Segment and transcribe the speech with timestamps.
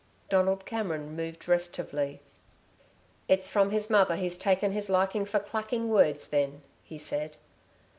[0.29, 2.21] Donald Cameron moved restively.
[3.27, 7.37] "It's from his mother he's taken his liking for clacking words, then," he said.